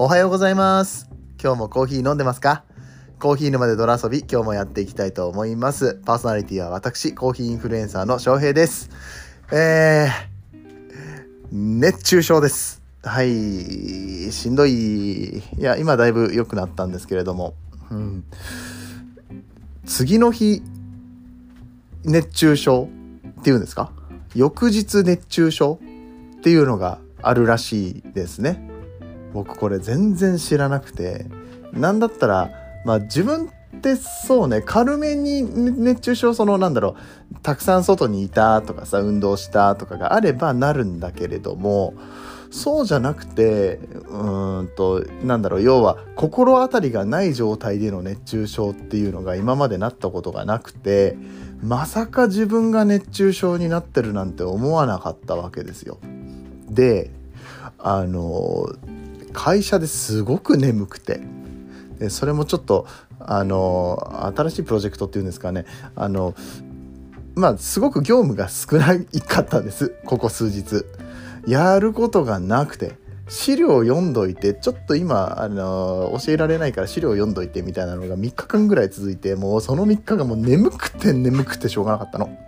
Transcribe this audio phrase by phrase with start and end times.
[0.00, 1.10] おはようございます。
[1.42, 2.62] 今日もコーヒー飲んでますか？
[3.18, 6.00] コーヒー沼で泥遊び今日もやっていきたいと思います。
[6.06, 8.90] パーソナリティは私コーヒーインフルエンサーの翔平です。
[9.50, 12.80] えー、熱中症です。
[13.02, 14.30] はい。
[14.30, 15.38] しんどい。
[15.38, 17.54] いや今だいぶ良くなったんですけれども、
[17.90, 18.24] うん、
[19.84, 20.62] 次の日
[22.04, 22.88] 熱中症
[23.40, 23.90] っていうんですか？
[24.36, 25.80] 翌日熱中症
[26.38, 28.67] っていうのがあるらしいですね。
[29.32, 31.26] 僕これ全然知らなくて
[31.72, 32.50] なんだったら
[32.84, 36.96] まあ自分ってそうね軽めに熱中症そのなんだろ
[37.32, 41.94] うたくさん外にいたとかさ運動したとかがあればなるんだけれども
[42.50, 43.78] そうじゃなくて
[44.08, 51.16] うんとなんだろう要は心当たりがない状態での熱中症っていうのが今までなったことがなくて
[51.60, 55.98] まさか自分が熱中症になってるなんて思わなかったわけですよ。
[56.70, 57.10] で
[57.78, 58.66] あの
[59.32, 61.20] 会社ですごく眠くて。
[61.98, 62.86] でそれもちょっと
[63.18, 65.66] あの新しいプロジェクトっていうんですかね。
[65.96, 66.34] あの
[67.34, 69.94] まあすごく業務が少ないかったんです。
[70.04, 70.84] ここ数日。
[71.46, 72.96] やることがなくて。
[73.28, 82.47] 資料を読んどいてちょっと今あの教えられないから資料を読んどいてみたいなのが3日間ぐらい続いてもうその3日がもう眠くて眠くてしょうがなかったの。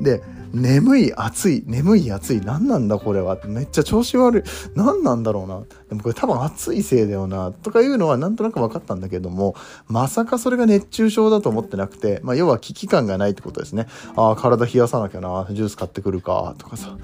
[0.00, 4.42] で眠い暑い眠い暑い何なんだこれはめっちゃ調子悪い
[4.74, 5.62] 何なんだろうな。
[5.88, 9.54] でもこれ多分暑いせいだよなとかいうのはなんとなく分かったんだけども
[9.86, 13.86] まさかそれが熱中症だと思ってなくて、まあ、要は危機感がないってことですね。
[14.16, 16.96] ああ体冷やさなきゃなジュース買ってくるかとかさ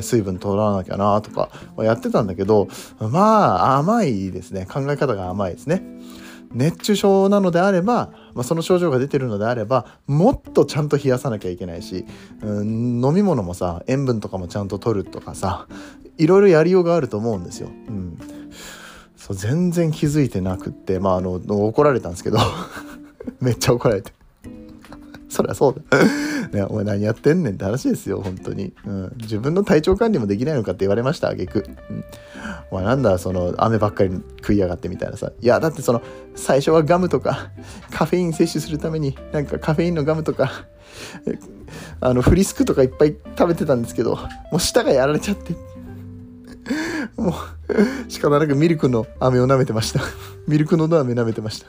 [0.00, 2.68] 水分取らなきゃなとかやってたんだけど
[3.00, 4.66] まあ甘いですね。
[4.66, 5.82] 考え方が甘いですね。
[6.54, 12.06] 熱中症なのであれば、まあ、その症状が出てるのであればもっとちゃんと冷やさなきゃいけないし、
[12.42, 15.66] うん、飲み物もさ塩分とかもちゃんと取るとかさ
[16.16, 17.68] いろいろやりようがあると思うんですよ。
[17.68, 18.18] うん、
[19.16, 22.38] そう全然気づいてなくってまああの怒られたんですけど。
[23.40, 24.12] めっちゃ怒られて。
[25.34, 25.98] そりゃそうだ
[26.52, 28.72] ね、お前何やってんねんって話ですよ、本当に。
[28.86, 29.12] うん。
[29.16, 31.66] 自分の体調管理もできないのかって言われました、あげく。
[31.90, 32.04] うん。
[32.70, 35.32] お前なんだ、その、飴ばっかり食いやがってみたいなさ。
[35.40, 36.02] いや、だってその、
[36.36, 37.50] 最初はガムとか、
[37.90, 40.66] カフェイン摂取するために、なんかカフェインのガムとか、
[42.00, 44.14] あの、フリスクとかいっぱい食べてたんですけど、
[44.52, 45.56] もう舌がやられちゃって。
[47.16, 50.00] もう、仕方なくミルクの飴を舐めてました。
[50.46, 51.66] ミルクの飴舐めてました。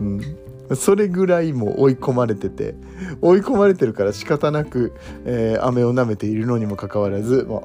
[0.00, 0.47] うん。
[0.76, 2.74] それぐらいもう追い込まれてて
[3.20, 7.60] 追い込まれてるから仕方なく、えー、飴を舐めているのにもかかわらず「まあ、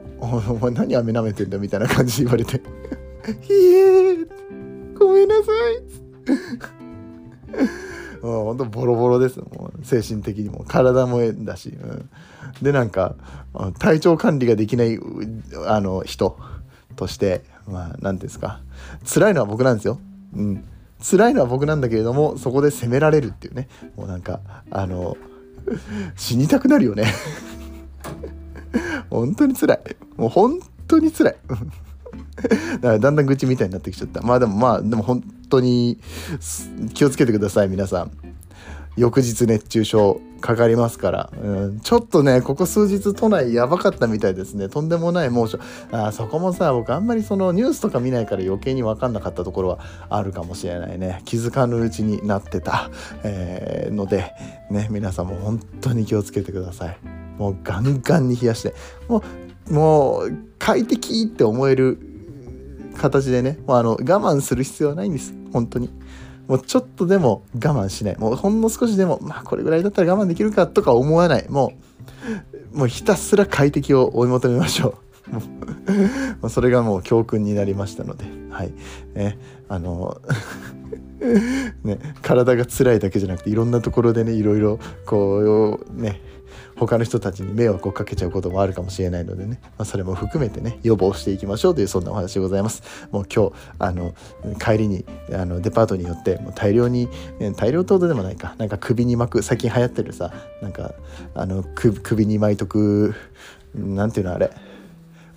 [0.50, 2.62] お前何飴舐めてんだ」みたいな感じで言われて
[3.41, 4.18] 「ひえ
[4.97, 5.84] ごめんなさい」
[8.22, 9.40] もうほんとボロボロです。
[9.40, 12.09] もう精神的にも体もえんだし、うん、
[12.62, 13.16] でなんか
[13.80, 14.97] 体調管理ができない
[15.68, 16.38] あの人
[16.96, 18.62] としてまあ何て言うんですか。
[19.06, 20.00] 辛いのは僕なんですよ。
[20.35, 20.64] うん。
[21.03, 23.68] 辛いのは僕なんだけれどもそこで責められるっていうね。
[23.96, 24.40] もうなんか
[24.72, 25.18] あの
[26.16, 27.06] 死にたくなるよね。
[29.12, 29.80] 本当に辛い。
[30.16, 31.36] もう本当に辛い。
[31.44, 34.22] だからだんだん愚痴みたいになってきちゃった。
[34.22, 36.00] まあでもまあでも本当に
[36.94, 38.33] 気をつけてください皆さん。
[38.96, 44.68] 翌日熱中症かかりますから、うん、ちょっとねここ数日都内やばかったみたいですね。
[44.68, 45.58] とんでもない猛暑。
[45.92, 51.22] あそこもさ僕あんまりそのニュースとか見ないから余計に分かんなかったところはあるかもしれないね。
[51.24, 52.92] 気づかぬうちになってた、
[53.24, 54.34] えー、ので
[54.70, 56.98] ね皆さんも本当に気をつけてください。
[57.38, 58.76] もうガンガンに冷やして。
[59.08, 59.24] も
[59.70, 61.98] うもう快適って思える
[62.98, 63.59] 形でね。
[63.66, 65.34] もうあの我慢する必要はないんです。
[65.53, 65.90] 本当に。
[66.48, 68.18] もうちょっとでも我慢しない。
[68.18, 71.46] もうほんの少しでも、まあこれぐらいだったら我慢できるかとか思わない。
[71.50, 71.74] も
[72.74, 75.03] う、もうひたすら快適を追い求めましょう。
[75.34, 75.42] も
[76.44, 78.74] うそれがもう教訓になりましたので、はい。
[79.14, 79.38] ね、
[79.70, 80.22] あの
[81.84, 86.20] ね、体が辛いだけじゃなくていろんなところでねいろいろこうね
[86.75, 93.08] 他の人たちに迷惑をかけちゃうこともあるかもしれないのでね、まあ、それも含めてね予防していきましょうというそんなお話でございます。
[93.11, 94.14] もう今日あの
[94.59, 97.08] 帰りにあのデパートによってもう大量に
[97.55, 98.55] 大量ってほどでもないか。
[98.58, 100.93] なんか首に巻く最近流行ってるさなんか
[101.35, 103.14] あの首に巻いとく
[103.76, 104.52] なんていうのあれ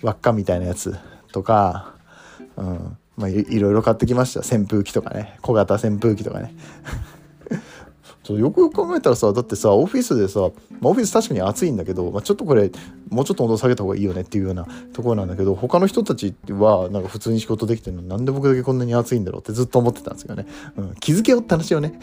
[0.01, 0.95] 輪っかみたいなやつ
[1.31, 1.95] とか、
[2.55, 2.97] うん。
[3.17, 4.41] まあいろいろ買ってきました。
[4.41, 5.37] 扇風機とかね。
[5.41, 6.53] 小型扇風機とかね。
[8.27, 10.49] ちょよくよく考えたらさだってさオフィスでさ、まあ、
[10.89, 12.69] オフィス確かに暑いんだけど、まあ、ちょっとこれ
[13.09, 20.45] もうちょっと温度下げた方がいいよねっていうようなところなんだけど他の人たちはなんか普通に仕事できてるのなんで僕だけこんなに暑いんだろうってずっと思ってたんですよね、
[20.75, 21.99] うん、気づけよって話をね。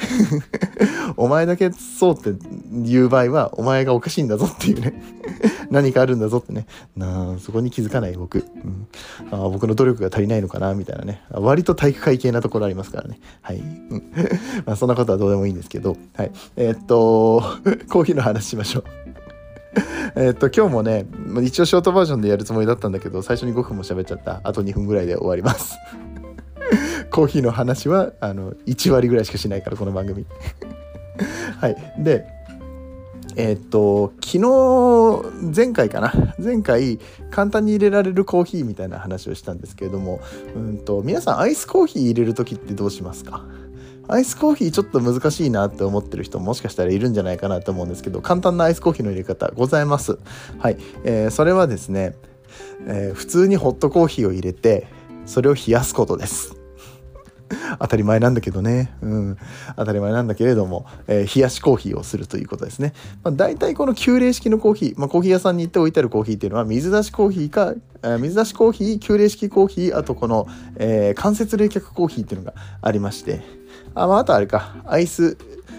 [1.18, 2.32] お前だけそうって
[2.72, 5.02] 言う場合はお前がおかしいんだぞっていうね。
[5.70, 6.66] 何かあるんだぞってね。
[6.96, 8.88] なそこに気づかない僕、うん、
[9.30, 11.22] あ僕の努力が足りないのかなみたいなね。
[11.30, 13.20] 割と体育会系なところありますからね。
[13.42, 14.12] はい、うん。
[14.64, 15.96] まあ、そんなことはどうでもいいんですけど。
[16.16, 16.32] はい。
[16.56, 17.42] えー、っと
[17.90, 18.84] コーヒーの話しましょう。
[20.16, 21.06] えっと今日もね
[21.42, 24.40] 一応ショートバージョンでやるつもりだったんだけど最初に5分も喋っちゃった。
[24.44, 25.76] あと2分ぐらいで終わります。
[27.10, 30.24] コーヒーの話はあの1割ぐらいしかしないからこの番組。
[31.60, 31.76] はい。
[31.98, 32.26] で
[33.36, 36.12] え、っと昨日前回かな？
[36.38, 37.00] 前回
[37.32, 40.20] 簡単に入れられるコーヒーみたいな話をしたんですけれども
[40.54, 43.44] うんと皆さんアイスコーヒー入れる時ってどうしますか？
[44.08, 50.18] アイスコーヒーちょっと難しいなって思ってる人もしかしたらいるんじゃないかなと思うんですけど簡単なアイスコーヒーの入れ方ございます。
[50.58, 52.14] はい、えー、それはですね、
[52.86, 54.86] えー、普通にホットコーヒーを入れて
[55.26, 56.56] それを冷やすことです。
[57.78, 59.38] 当たり前なんだけどね、うん、
[59.76, 62.94] 当たり前なんだけれども、えー、冷やしコーヒーをするということですね。
[63.22, 70.46] まあ、大体この急冷式のコーヒー、まあ、コーヒー屋さんに行って置いてあるコーヒーっていうのは水出しコーヒーか、えー、水出しコーヒー急冷式コーヒーあとこの、
[70.76, 73.63] えー、間接冷却コーヒーっていうのがありまして
[73.94, 74.76] あ,、まあ、あとあれか。
[74.86, 75.36] アイス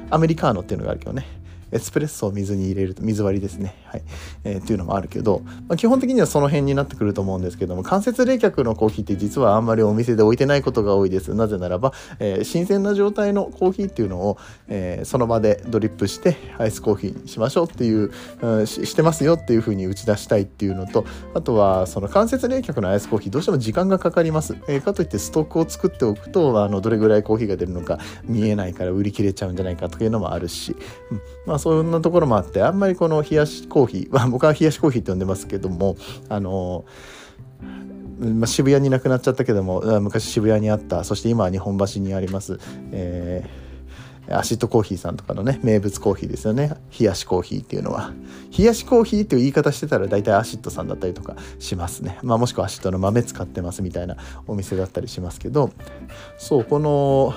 [0.09, 1.25] アメリカーノっていうのがあるけどね。
[1.75, 4.03] エスプレッソを水に入れると水割りですね、はい。
[4.45, 11.33] えー、っていうのもあるけど、まあ、基本的にはその辺になってくると思うんですけども間接冷却のコーヒーって実はあんまりお店で置いてないことが多いです。
[11.33, 14.37] なぜならば、えー、新鮮な状態のコーヒーっていうのを、
[14.69, 18.11] えー、その場でドリップしてアイスコーヒーにしましょうっていう、
[18.41, 30.75] うん、してますよっていうふうに打ち出したいっていうのとあとはその間接冷却のアイスコーヒーどうしても時間がかかります、えー、かといってストックを作っておくとあのどれぐらいコーヒーが出るのか見えないから売り切れちゃうんじゃないかというのもあるし、
[31.11, 35.97] うん、まあそんなところもあってあんまりこの冷やしコーヒー、 まあ、僕は冷やしコーヒーって呼んでますけども
[36.29, 36.85] あの
[38.19, 42.59] まあ、渋谷になくなっちゃったけども昔渋谷にあったそして今は日本橋にあります、
[42.91, 46.75] えー、アシッドコーヒーさんとかのね名物コーヒーですよね。
[46.97, 48.13] 冷やしコーヒーっていうのは。
[48.57, 54.15] 冷やしコーヒーっていう言い方してたら大体アシッドさんだったりとかしますね、まあ、もしくはアシッドの豆使ってますみたいな
[54.47, 55.71] お店だったりしますけど
[56.37, 57.33] そうこの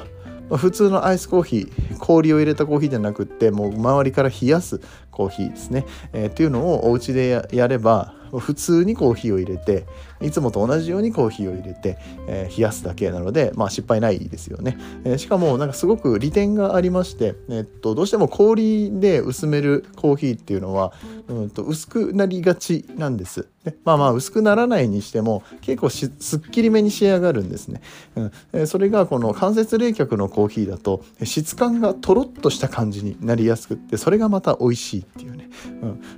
[0.57, 4.81] 普通のアイスコーヒー氷を入れたコーヒーじゃなくってもう周りから冷やす
[5.11, 9.87] コーヒーですね、えー、っていうのをお家でやれば普通にコーヒーを入れて
[10.21, 20.93] いつもと同じようにコーヒーを入れて、えー、冷やすだけなので、まあ、失敗ないですよね、えー、しかもなんかすごく利点がありまして、えー、っとどうしても氷で薄めるコーヒーっていうのは、
[21.29, 23.49] うんと薄くなりがちなんです。
[23.85, 27.83] まあまあ薄くならないにしても結構すっきりめに仕上がるんですね、
[28.17, 35.38] うんえー、それがこの間接冷却のコーヒーだと質感がとろっとした感じになりやすくってそれがまた美味しいっていうね、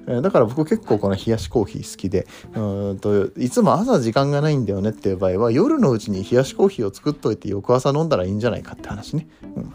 [0.07, 9.29] うん、だから僕結構この冷やしコーヒー好きでうんといつも朝時間がないんだよねっていう場合は夜のうちに冷やしコーヒーを作っといて翌朝飲んだらいいんじゃないかって話ね。
[9.57, 9.73] うん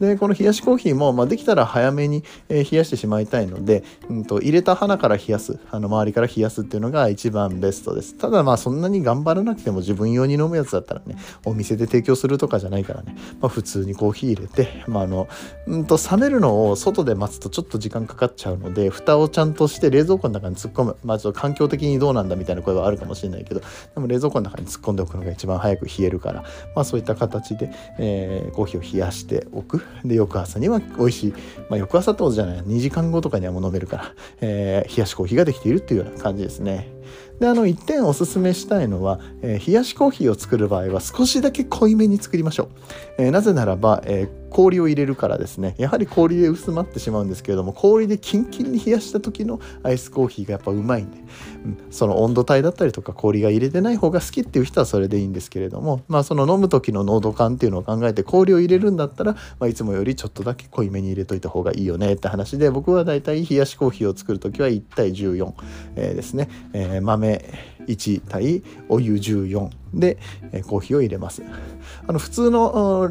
[0.00, 8.14] でこの冷やしコーヒーも、まあ、できたら早めに、えー、冷やしてしまいたいので、うんと、入れた花から冷やすあの周りから冷やすっていうのが一番ベストです。
[8.16, 15.28] ただまあそんなに頑張らなくても自分用に飲むやつだったらねお店で提供するとかじゃないからね、まあ、普通にコーヒー入れて、まあ、あの
[15.66, 20.96] うんと冷めるのを外で待つとちょっと時間かかっちゃうので蓋をちゃんとして冷蔵庫の中に突っ込む。
[21.04, 26.42] まあちょっと環境的にどうなんだみたいな声はあるかもしれないけどでも冷蔵庫の中に突っ込んでおくのが一番早く冷えるから
[26.74, 29.83] まあそういった形で、えー、コーヒーを冷やしておく。
[30.04, 31.34] で翌朝には美味しい、
[31.70, 32.58] まあ、翌朝ってことじゃない。
[32.58, 36.94] 2時間後とかにはもう飲めるから、えー、冷やしコーヒーができているっていうような感じですね。
[37.40, 42.68] であの一点おすすめしたいのは、えー、冷やしコーヒーを作る場合は少しだけ濃いめに作りましょう、
[43.24, 45.74] えー、なぜならば、えー、氷を入れるからですね。
[45.78, 51.18] やはり氷で薄まってしまうんですけれども氷でキンキンに冷やした時のアイスコーヒーがやっぱうまいんで、
[51.64, 65.52] うん、その温度帯だったりとか氷が入れてない方が好きっていう人はそれでいいんですけれどもまあその飲む時の濃度感っていうのを考えて氷を入れるんだったら、まあ、いつもよりちょっとだけ濃いめに入れといた方がいいよねって話で僕はだいたい冷やしコーヒーを作る時は1対14、
[65.96, 67.44] えー、ですね、えー、豆
[67.88, 70.18] 1対お湯14で、
[70.52, 71.42] え、コーヒーを入れます。
[72.06, 73.10] あの普通の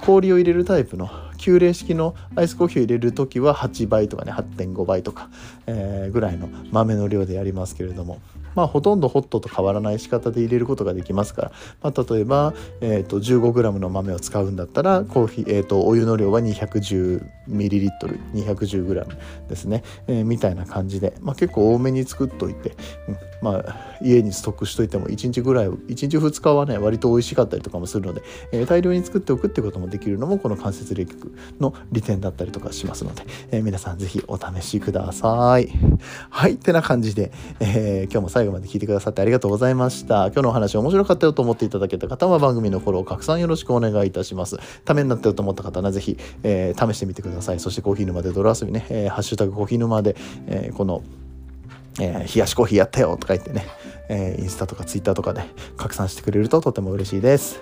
[0.00, 5.28] 氷を入れるタイプの急冷式のアイスコーヒーを入れる時は8倍とかね8.5倍とか、
[5.66, 8.20] えー、ぐらいの豆の量でやりますけれども。
[8.54, 19.06] まあ、ほとんどホットと変わらない仕方で入れることができますから、まあ、例えば、えーと、15g の豆を使うんだったらコーヒー、えーと、お湯の量は 210ml210g
[19.48, 22.76] ですね、えー、みたいな感じで、まあ、結構多めに作っといて、
[23.08, 28.22] うん、まあ、家にストックしといても1日ぐらい1日2日はね割と美味しかったりとかもするので、
[28.52, 35.68] えー、大量に作っておくってこともできるのもこの間接冷却の利点だったりとかしますので、えー、皆さんぜひお試しください。
[36.30, 40.26] はい、ってな感じで、えー、今日も最後まで聞いてくださってありがとうございました。
[40.26, 44.58] 今日のお話面白かったよと思っていただけた方は番組のフォロー拡散よろしくお願いいたします。
[44.84, 47.60] ためになったよと思った方はぜひ、えー、試してみてください。
[47.60, 51.02] そしてコーヒー沼で泥遊びね、えー、ハッシュタグコーヒー沼で、えー、この
[52.00, 53.66] えー、冷やしコーヒーやったよとか言ってね、
[54.08, 55.42] えー、インスタとかツイッターとかで
[55.76, 57.60] 拡散してくれるととても嬉しいです。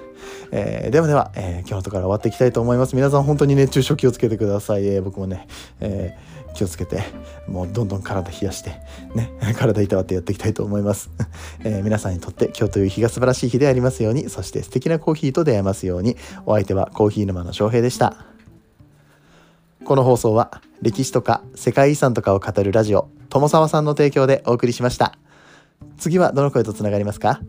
[0.51, 2.97] えー、ではでは、えー、今日のところ終わっていきたいと思います。
[2.97, 4.87] 皆さん本当に熱中症気をつけてください。
[4.87, 5.47] えー、僕もね、
[5.81, 7.03] えー、気をつけて、
[7.47, 8.71] もうどんどん体冷やして、
[9.15, 11.11] ね、 体いたわってやっていきたいと思います。
[11.65, 18.33] えー、皆さんにとって今日という日が素晴らしい日でありますように、そして素敵なコーヒーと出会えますように、お相手はコーヒー沼の翔平でした。
[19.85, 25.15] この放送は歴史とか世界遺産とかを語るラジオ友沢さんの提供でお送りしました。
[25.97, 27.41] 次はどの声とつながりますか？